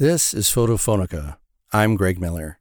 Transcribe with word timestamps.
This 0.00 0.32
is 0.32 0.48
Photophonica. 0.48 1.36
I'm 1.74 1.94
Greg 1.94 2.18
Miller. 2.18 2.58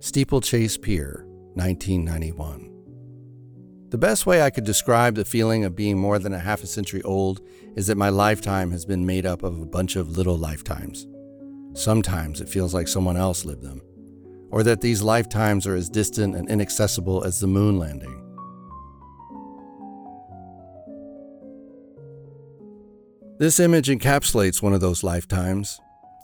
Steeplechase 0.00 0.76
Pier, 0.76 1.24
1991. 1.54 3.88
The 3.88 3.96
best 3.96 4.26
way 4.26 4.42
I 4.42 4.50
could 4.50 4.64
describe 4.64 5.14
the 5.14 5.24
feeling 5.24 5.64
of 5.64 5.74
being 5.74 5.96
more 5.96 6.18
than 6.18 6.34
a 6.34 6.38
half 6.38 6.62
a 6.62 6.66
century 6.66 7.00
old 7.00 7.40
is 7.76 7.86
that 7.86 7.96
my 7.96 8.10
lifetime 8.10 8.72
has 8.72 8.84
been 8.84 9.06
made 9.06 9.24
up 9.24 9.42
of 9.42 9.58
a 9.58 9.64
bunch 9.64 9.96
of 9.96 10.18
little 10.18 10.36
lifetimes. 10.36 11.06
Sometimes 11.72 12.42
it 12.42 12.48
feels 12.50 12.74
like 12.74 12.88
someone 12.88 13.16
else 13.16 13.46
lived 13.46 13.62
them, 13.62 13.80
or 14.50 14.62
that 14.64 14.82
these 14.82 15.00
lifetimes 15.00 15.66
are 15.66 15.76
as 15.76 15.88
distant 15.88 16.36
and 16.36 16.46
inaccessible 16.50 17.24
as 17.24 17.40
the 17.40 17.46
moon 17.46 17.78
landing. 17.78 18.29
This 23.40 23.58
image 23.58 23.88
encapsulates 23.88 24.60
one 24.60 24.74
of 24.74 24.82
those 24.82 25.02
lifetimes. 25.02 25.80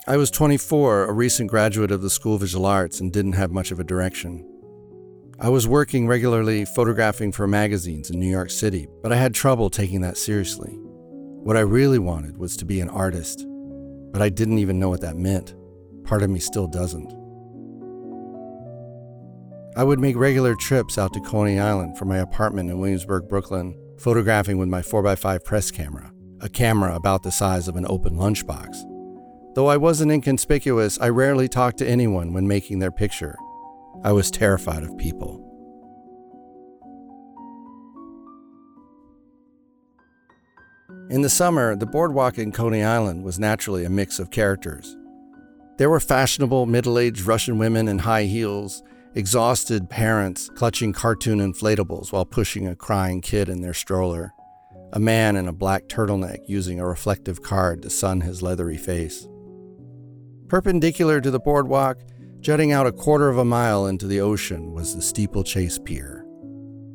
I 0.07 0.19
was 0.19 0.31
24, 0.31 1.07
a 1.07 1.13
recent 1.15 1.49
graduate 1.49 1.91
of 1.91 2.03
the 2.03 2.11
School 2.11 2.35
of 2.35 2.43
Visual 2.43 2.67
Arts, 2.67 3.01
and 3.01 3.11
didn't 3.11 3.33
have 3.33 3.51
much 3.51 3.71
of 3.71 3.81
a 3.81 3.85
direction. 3.85 4.47
I 5.41 5.49
was 5.49 5.67
working 5.67 6.07
regularly 6.07 6.67
photographing 6.67 7.33
for 7.33 7.47
magazines 7.47 8.11
in 8.11 8.21
New 8.21 8.29
York 8.29 8.51
City, 8.51 8.87
but 9.03 9.15
I 9.15 9.17
had 9.17 9.33
trouble 9.33 9.71
taking 9.71 10.03
that 10.03 10.19
seriously. 10.19 10.73
What 10.73 11.57
I 11.57 11.61
really 11.61 11.99
wanted 11.99 12.37
was 12.37 12.55
to 12.59 12.67
be 12.67 12.83
an 12.83 12.91
artist, 12.91 13.47
but 14.13 14.21
I 14.21 14.29
didn't 14.29 14.59
even 14.59 14.79
know 14.79 14.91
what 14.91 15.01
that 15.01 15.17
meant. 15.17 15.55
Part 16.05 16.23
of 16.23 16.29
me 16.29 16.39
still 16.39 16.67
doesn't. 16.67 17.15
I 19.75 19.85
would 19.85 20.01
make 20.01 20.17
regular 20.17 20.55
trips 20.55 20.99
out 20.99 21.15
to 21.15 21.21
Coney 21.21 21.59
Island 21.59 21.97
from 21.97 22.09
my 22.09 22.19
apartment 22.19 22.69
in 22.69 22.79
Williamsburg, 22.79 23.27
Brooklyn, 23.27 23.75
photographing 23.99 24.59
with 24.59 24.69
my 24.69 24.83
4x5 24.83 25.45
press 25.45 25.71
camera 25.71 26.13
a 26.41 26.49
camera 26.49 26.95
about 26.95 27.23
the 27.23 27.33
size 27.33 27.69
of 27.69 27.77
an 27.77 27.87
open 27.89 28.17
lunchbox. 28.17 28.85
Though 29.55 29.69
I 29.69 29.77
wasn't 29.79 30.13
inconspicuous, 30.13 30.99
I 31.01 31.09
rarely 31.09 31.49
talked 31.49 31.79
to 31.79 31.89
anyone 31.89 32.33
when 32.33 32.47
making 32.47 32.79
their 32.79 32.91
picture. 32.91 33.37
I 34.05 34.13
was 34.13 34.31
terrified 34.31 34.83
of 34.83 34.99
people. 34.99 35.43
In 41.09 41.23
the 41.23 41.31
summer, 41.31 41.77
the 41.77 41.87
boardwalk 41.87 42.37
in 42.37 42.53
Coney 42.53 42.83
Island 42.83 43.23
was 43.23 43.39
naturally 43.39 43.85
a 43.85 43.91
mix 43.91 44.19
of 44.19 44.31
characters. 44.31 44.97
There 45.79 45.89
were 45.89 46.01
fashionable 46.01 46.67
middle 46.67 46.99
aged 46.99 47.23
Russian 47.23 47.59
women 47.59 47.87
in 47.87 48.01
high 48.01 48.25
heels, 48.25 48.83
exhausted 49.15 49.89
parents 49.89 50.51
clutching 50.57 50.93
cartoon 50.93 51.39
inflatables 51.39 52.13
while 52.13 52.25
pushing 52.25 52.67
a 52.67 52.77
crying 52.77 53.21
kid 53.21 53.49
in 53.49 53.63
their 53.63 53.73
stroller, 53.73 54.35
a 54.93 55.01
man 55.01 55.37
in 55.37 55.49
a 55.49 55.53
black 55.53 55.89
turtleneck 55.89 56.39
using 56.47 56.81
a 56.81 56.87
reflective 56.87 57.43
card 57.43 57.83
to 57.83 57.91
sun 57.91 58.21
his 58.21 58.43
leathery 58.43 58.77
face. 58.77 59.27
Perpendicular 60.49 61.21
to 61.21 61.31
the 61.31 61.41
boardwalk, 61.41 61.99
jutting 62.41 62.73
out 62.73 62.87
a 62.87 62.93
quarter 62.93 63.29
of 63.29 63.39
a 63.39 63.45
mile 63.45 63.87
into 63.87 64.07
the 64.07 64.21
ocean, 64.21 64.73
was 64.73 64.95
the 64.95 65.03
Steeplechase 65.03 65.79
Pier. 65.79 66.25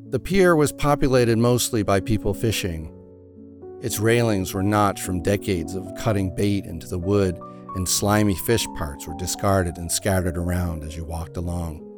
The 0.09 0.19
pier 0.19 0.55
was 0.55 0.71
populated 0.71 1.37
mostly 1.37 1.83
by 1.83 1.99
people 1.99 2.33
fishing. 2.33 2.93
Its 3.81 3.99
railings 3.99 4.53
were 4.53 4.63
notched 4.63 5.03
from 5.03 5.21
decades 5.21 5.75
of 5.75 5.93
cutting 5.97 6.33
bait 6.35 6.65
into 6.65 6.87
the 6.87 6.99
wood, 6.99 7.39
and 7.75 7.87
slimy 7.87 8.35
fish 8.35 8.65
parts 8.77 9.07
were 9.07 9.17
discarded 9.17 9.77
and 9.77 9.91
scattered 9.91 10.37
around 10.37 10.83
as 10.83 10.95
you 10.95 11.03
walked 11.03 11.37
along. 11.37 11.90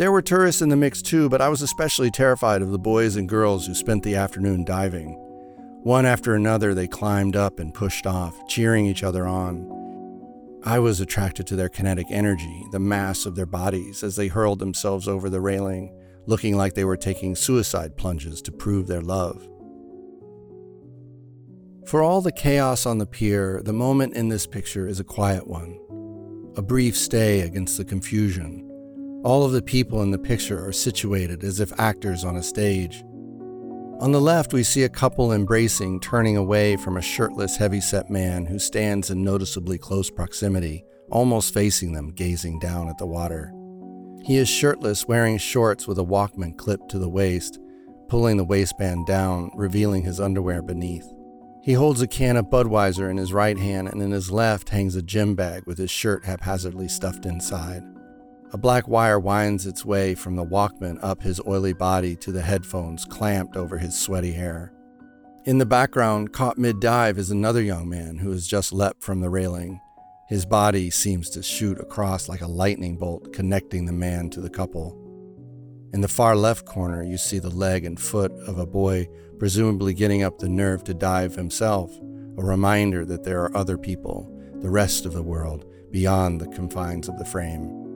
There 0.00 0.10
were 0.10 0.22
tourists 0.22 0.62
in 0.62 0.70
the 0.70 0.78
mix 0.78 1.02
too, 1.02 1.28
but 1.28 1.42
I 1.42 1.50
was 1.50 1.60
especially 1.60 2.10
terrified 2.10 2.62
of 2.62 2.70
the 2.70 2.78
boys 2.78 3.16
and 3.16 3.28
girls 3.28 3.66
who 3.66 3.74
spent 3.74 4.02
the 4.02 4.14
afternoon 4.16 4.64
diving. 4.64 5.12
One 5.82 6.06
after 6.06 6.34
another, 6.34 6.72
they 6.72 6.88
climbed 6.88 7.36
up 7.36 7.60
and 7.60 7.74
pushed 7.74 8.06
off, 8.06 8.34
cheering 8.48 8.86
each 8.86 9.02
other 9.02 9.26
on. 9.26 10.58
I 10.64 10.78
was 10.78 11.02
attracted 11.02 11.46
to 11.48 11.54
their 11.54 11.68
kinetic 11.68 12.06
energy, 12.08 12.64
the 12.72 12.78
mass 12.78 13.26
of 13.26 13.36
their 13.36 13.44
bodies 13.44 14.02
as 14.02 14.16
they 14.16 14.28
hurled 14.28 14.58
themselves 14.58 15.06
over 15.06 15.28
the 15.28 15.42
railing, 15.42 15.94
looking 16.24 16.56
like 16.56 16.72
they 16.72 16.86
were 16.86 16.96
taking 16.96 17.36
suicide 17.36 17.98
plunges 17.98 18.40
to 18.40 18.52
prove 18.52 18.86
their 18.86 19.02
love. 19.02 19.46
For 21.84 22.02
all 22.02 22.22
the 22.22 22.32
chaos 22.32 22.86
on 22.86 22.96
the 22.96 23.04
pier, 23.04 23.60
the 23.62 23.74
moment 23.74 24.14
in 24.14 24.30
this 24.30 24.46
picture 24.46 24.88
is 24.88 24.98
a 24.98 25.04
quiet 25.04 25.46
one, 25.46 25.78
a 26.56 26.62
brief 26.62 26.96
stay 26.96 27.42
against 27.42 27.76
the 27.76 27.84
confusion 27.84 28.66
all 29.22 29.44
of 29.44 29.52
the 29.52 29.62
people 29.62 30.02
in 30.02 30.10
the 30.10 30.18
picture 30.18 30.66
are 30.66 30.72
situated 30.72 31.44
as 31.44 31.60
if 31.60 31.78
actors 31.78 32.24
on 32.24 32.36
a 32.36 32.42
stage. 32.42 33.04
On 34.00 34.12
the 34.12 34.20
left, 34.20 34.54
we 34.54 34.62
see 34.62 34.84
a 34.84 34.88
couple 34.88 35.30
embracing, 35.30 36.00
turning 36.00 36.38
away 36.38 36.76
from 36.76 36.96
a 36.96 37.02
shirtless, 37.02 37.58
heavy-set 37.58 38.08
man 38.08 38.46
who 38.46 38.58
stands 38.58 39.10
in 39.10 39.22
noticeably 39.22 39.76
close 39.76 40.10
proximity, 40.10 40.84
almost 41.10 41.52
facing 41.52 41.92
them, 41.92 42.12
gazing 42.12 42.58
down 42.60 42.88
at 42.88 42.96
the 42.96 43.06
water. 43.06 43.52
He 44.24 44.38
is 44.38 44.48
shirtless, 44.48 45.06
wearing 45.06 45.36
shorts 45.36 45.86
with 45.86 45.98
a 45.98 46.04
Walkman 46.04 46.56
clipped 46.56 46.90
to 46.92 46.98
the 46.98 47.08
waist, 47.10 47.58
pulling 48.08 48.38
the 48.38 48.44
waistband 48.44 49.06
down, 49.06 49.50
revealing 49.54 50.02
his 50.02 50.18
underwear 50.18 50.62
beneath. 50.62 51.06
He 51.62 51.74
holds 51.74 52.00
a 52.00 52.06
can 52.06 52.38
of 52.38 52.46
Budweiser 52.46 53.10
in 53.10 53.18
his 53.18 53.34
right 53.34 53.58
hand, 53.58 53.88
and 53.88 54.00
in 54.00 54.12
his 54.12 54.30
left 54.30 54.70
hangs 54.70 54.96
a 54.96 55.02
gym 55.02 55.34
bag 55.34 55.64
with 55.66 55.76
his 55.76 55.90
shirt 55.90 56.24
haphazardly 56.24 56.88
stuffed 56.88 57.26
inside. 57.26 57.82
A 58.52 58.58
black 58.58 58.88
wire 58.88 59.20
winds 59.20 59.64
its 59.64 59.84
way 59.84 60.16
from 60.16 60.34
the 60.34 60.44
Walkman 60.44 60.98
up 61.02 61.22
his 61.22 61.40
oily 61.46 61.72
body 61.72 62.16
to 62.16 62.32
the 62.32 62.42
headphones 62.42 63.04
clamped 63.04 63.56
over 63.56 63.78
his 63.78 63.96
sweaty 63.96 64.32
hair. 64.32 64.72
In 65.44 65.58
the 65.58 65.66
background, 65.66 66.32
caught 66.32 66.58
mid 66.58 66.80
dive, 66.80 67.16
is 67.16 67.30
another 67.30 67.62
young 67.62 67.88
man 67.88 68.18
who 68.18 68.32
has 68.32 68.48
just 68.48 68.72
leapt 68.72 69.02
from 69.02 69.20
the 69.20 69.30
railing. 69.30 69.80
His 70.28 70.44
body 70.44 70.90
seems 70.90 71.30
to 71.30 71.44
shoot 71.44 71.78
across 71.78 72.28
like 72.28 72.40
a 72.40 72.48
lightning 72.48 72.96
bolt, 72.96 73.32
connecting 73.32 73.86
the 73.86 73.92
man 73.92 74.30
to 74.30 74.40
the 74.40 74.50
couple. 74.50 74.96
In 75.92 76.00
the 76.00 76.08
far 76.08 76.34
left 76.34 76.66
corner, 76.66 77.04
you 77.04 77.18
see 77.18 77.38
the 77.38 77.50
leg 77.50 77.84
and 77.84 78.00
foot 78.00 78.32
of 78.48 78.58
a 78.58 78.66
boy, 78.66 79.08
presumably 79.38 79.94
getting 79.94 80.24
up 80.24 80.38
the 80.38 80.48
nerve 80.48 80.82
to 80.84 80.94
dive 80.94 81.36
himself, 81.36 81.96
a 82.36 82.44
reminder 82.44 83.04
that 83.04 83.22
there 83.22 83.42
are 83.42 83.56
other 83.56 83.78
people, 83.78 84.28
the 84.60 84.70
rest 84.70 85.06
of 85.06 85.12
the 85.12 85.22
world, 85.22 85.66
beyond 85.92 86.40
the 86.40 86.48
confines 86.48 87.08
of 87.08 87.16
the 87.18 87.24
frame. 87.24 87.89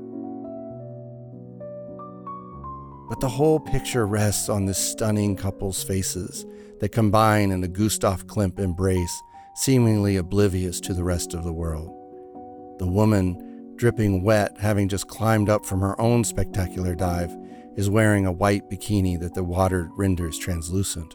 But 3.08 3.20
the 3.20 3.28
whole 3.28 3.60
picture 3.60 4.06
rests 4.06 4.48
on 4.48 4.64
this 4.64 4.78
stunning 4.78 5.36
couple's 5.36 5.82
faces 5.82 6.46
that 6.80 6.92
combine 6.92 7.50
in 7.50 7.62
a 7.62 7.68
Gustav 7.68 8.26
Klimt 8.26 8.58
embrace, 8.58 9.22
seemingly 9.54 10.16
oblivious 10.16 10.80
to 10.80 10.94
the 10.94 11.04
rest 11.04 11.34
of 11.34 11.44
the 11.44 11.52
world. 11.52 11.88
The 12.78 12.86
woman, 12.86 13.72
dripping 13.76 14.22
wet, 14.22 14.56
having 14.58 14.88
just 14.88 15.08
climbed 15.08 15.48
up 15.48 15.64
from 15.66 15.80
her 15.80 16.00
own 16.00 16.24
spectacular 16.24 16.94
dive, 16.94 17.36
is 17.76 17.90
wearing 17.90 18.26
a 18.26 18.32
white 18.32 18.70
bikini 18.70 19.18
that 19.20 19.34
the 19.34 19.44
water 19.44 19.90
renders 19.96 20.38
translucent. 20.38 21.14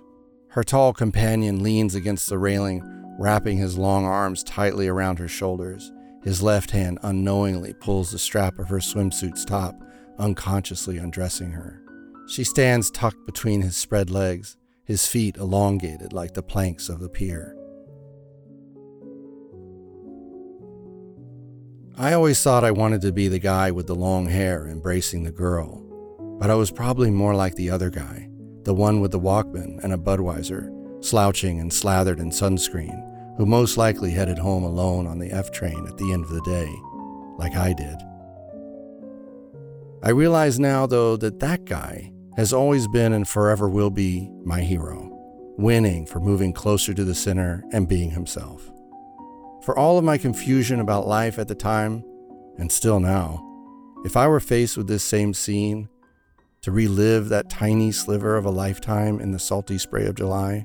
Her 0.49 0.63
tall 0.63 0.93
companion 0.93 1.63
leans 1.63 1.95
against 1.95 2.29
the 2.29 2.37
railing, 2.37 2.83
wrapping 3.19 3.57
his 3.57 3.77
long 3.77 4.05
arms 4.05 4.43
tightly 4.43 4.87
around 4.87 5.19
her 5.19 5.27
shoulders. 5.27 5.91
His 6.23 6.41
left 6.41 6.71
hand 6.71 6.99
unknowingly 7.01 7.73
pulls 7.73 8.11
the 8.11 8.19
strap 8.19 8.59
of 8.59 8.69
her 8.69 8.79
swimsuit's 8.79 9.45
top, 9.45 9.75
unconsciously 10.19 10.97
undressing 10.97 11.51
her. 11.51 11.81
She 12.27 12.43
stands 12.43 12.91
tucked 12.91 13.25
between 13.25 13.61
his 13.61 13.75
spread 13.75 14.11
legs, 14.11 14.57
his 14.83 15.07
feet 15.07 15.37
elongated 15.37 16.13
like 16.13 16.33
the 16.33 16.43
planks 16.43 16.89
of 16.89 16.99
the 16.99 17.09
pier. 17.09 17.55
I 21.97 22.13
always 22.13 22.41
thought 22.41 22.63
I 22.63 22.71
wanted 22.71 23.01
to 23.01 23.11
be 23.11 23.27
the 23.27 23.39
guy 23.39 23.71
with 23.71 23.87
the 23.87 23.95
long 23.95 24.27
hair 24.27 24.67
embracing 24.67 25.23
the 25.23 25.31
girl, 25.31 25.83
but 26.39 26.49
I 26.49 26.55
was 26.55 26.71
probably 26.71 27.11
more 27.11 27.35
like 27.35 27.55
the 27.55 27.69
other 27.69 27.89
guy, 27.89 28.29
the 28.63 28.73
one 28.73 29.01
with 29.01 29.11
the 29.11 29.19
Walkman 29.19 29.83
and 29.83 29.91
a 29.91 29.97
Budweiser, 29.97 31.03
slouching 31.03 31.59
and 31.59 31.73
slathered 31.73 32.19
in 32.19 32.29
sunscreen, 32.29 33.37
who 33.37 33.45
most 33.45 33.75
likely 33.75 34.11
headed 34.11 34.37
home 34.37 34.63
alone 34.63 35.07
on 35.07 35.19
the 35.19 35.31
F 35.31 35.51
train 35.51 35.85
at 35.87 35.97
the 35.97 36.13
end 36.13 36.23
of 36.23 36.29
the 36.29 36.41
day, 36.41 36.71
like 37.37 37.55
I 37.55 37.73
did. 37.73 37.97
I 40.01 40.11
realize 40.11 40.59
now, 40.59 40.85
though, 40.85 41.17
that 41.17 41.39
that 41.39 41.65
guy 41.65 42.13
has 42.37 42.53
always 42.53 42.87
been 42.87 43.11
and 43.11 43.27
forever 43.27 43.67
will 43.67 43.89
be 43.89 44.29
my 44.45 44.61
hero, 44.61 45.09
winning 45.57 46.05
for 46.05 46.21
moving 46.21 46.53
closer 46.53 46.93
to 46.93 47.03
the 47.03 47.13
center 47.13 47.65
and 47.73 47.87
being 47.87 48.11
himself. 48.11 48.71
For 49.63 49.77
all 49.77 49.97
of 49.97 50.05
my 50.05 50.17
confusion 50.17 50.79
about 50.79 51.05
life 51.05 51.37
at 51.37 51.49
the 51.49 51.55
time, 51.55 52.05
and 52.57 52.71
still 52.71 53.01
now, 53.01 53.45
if 54.05 54.15
I 54.15 54.27
were 54.27 54.39
faced 54.39 54.77
with 54.77 54.87
this 54.87 55.03
same 55.03 55.33
scene, 55.33 55.89
to 56.61 56.71
relive 56.71 57.29
that 57.29 57.49
tiny 57.49 57.91
sliver 57.91 58.37
of 58.37 58.45
a 58.45 58.51
lifetime 58.51 59.19
in 59.19 59.31
the 59.31 59.39
salty 59.39 59.77
spray 59.77 60.05
of 60.05 60.15
July, 60.15 60.63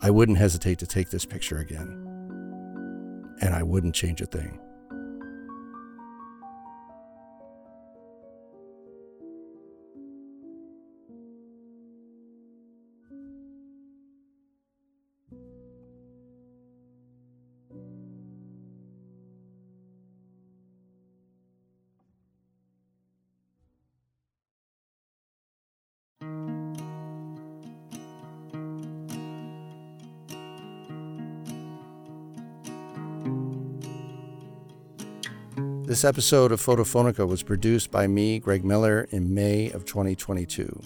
I 0.00 0.10
wouldn't 0.10 0.38
hesitate 0.38 0.78
to 0.78 0.86
take 0.86 1.10
this 1.10 1.26
picture 1.26 1.58
again. 1.58 1.98
And 3.40 3.54
I 3.54 3.62
wouldn't 3.62 3.94
change 3.94 4.20
a 4.20 4.26
thing. 4.26 4.58
This 35.92 36.06
episode 36.06 36.52
of 36.52 36.60
Photophonica 36.62 37.28
was 37.28 37.42
produced 37.42 37.90
by 37.90 38.06
me, 38.06 38.38
Greg 38.38 38.64
Miller, 38.64 39.06
in 39.10 39.34
May 39.34 39.70
of 39.72 39.84
2022. 39.84 40.82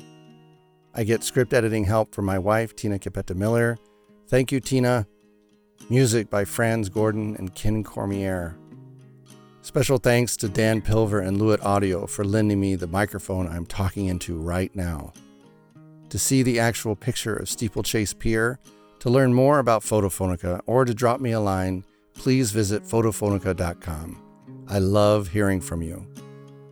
I 0.96 1.04
get 1.04 1.22
script 1.22 1.54
editing 1.54 1.84
help 1.84 2.12
from 2.12 2.24
my 2.24 2.40
wife, 2.40 2.74
Tina 2.74 2.98
Chiappetta 2.98 3.36
Miller. 3.36 3.78
Thank 4.26 4.50
you, 4.50 4.58
Tina. 4.58 5.06
Music 5.88 6.28
by 6.28 6.44
Franz 6.44 6.88
Gordan 6.88 7.36
and 7.36 7.54
Ken 7.54 7.84
Cormier. 7.84 8.58
Special 9.62 9.98
thanks 9.98 10.36
to 10.38 10.48
Dan 10.48 10.82
Pilver 10.82 11.24
and 11.24 11.38
Lewitt 11.38 11.64
Audio 11.64 12.08
for 12.08 12.24
lending 12.24 12.58
me 12.58 12.74
the 12.74 12.88
microphone 12.88 13.46
I'm 13.46 13.64
talking 13.64 14.06
into 14.06 14.36
right 14.36 14.74
now. 14.74 15.12
To 16.08 16.18
see 16.18 16.42
the 16.42 16.58
actual 16.58 16.96
picture 16.96 17.36
of 17.36 17.48
Steeplechase 17.48 18.12
Pier, 18.12 18.58
to 18.98 19.08
learn 19.08 19.32
more 19.32 19.60
about 19.60 19.82
Photophonica, 19.82 20.62
or 20.66 20.84
to 20.84 20.92
drop 20.92 21.20
me 21.20 21.30
a 21.30 21.38
line, 21.38 21.84
please 22.14 22.50
visit 22.50 22.82
photophonica.com. 22.82 24.25
I 24.68 24.78
love 24.78 25.28
hearing 25.28 25.60
from 25.60 25.82
you. 25.82 26.06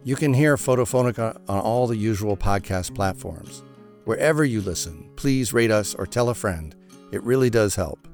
You 0.03 0.17
can 0.17 0.35
hear 0.35 0.57
Photophonica 0.57 1.41
on 1.49 1.61
all 1.61 1.87
the 1.87 1.97
usual 1.97 2.37
podcast 2.37 2.95
platforms. 2.95 3.63
Wherever 4.05 4.45
you 4.45 4.61
listen, 4.61 5.11
please 5.17 5.53
rate 5.53 5.71
us 5.71 5.95
or 5.95 6.07
tell 6.07 6.29
a 6.29 6.35
friend. 6.35 6.75
It 7.13 7.23
really 7.23 7.51
does 7.51 7.77
help. 7.77 8.07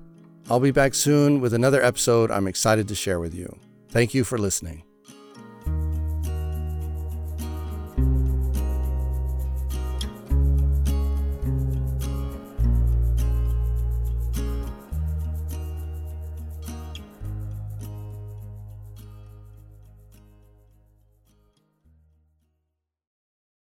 I'll 0.48 0.60
be 0.60 0.70
back 0.70 0.94
soon 0.94 1.40
with 1.40 1.54
another 1.54 1.82
episode 1.82 2.30
I'm 2.30 2.46
excited 2.46 2.88
to 2.88 2.94
share 2.94 3.20
with 3.20 3.34
you. 3.34 3.58
Thank 3.88 4.14
you 4.14 4.22
for 4.22 4.38
listening. 4.38 4.84